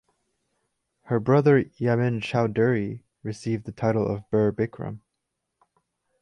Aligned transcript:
Her 1.03 1.19
brother 1.19 1.59
Yamin 1.77 2.21
Chowdhury 2.21 3.03
received 3.21 3.65
the 3.67 3.71
title 3.71 4.07
of 4.07 4.27
Bir 4.31 4.51
Bikram. 4.51 5.01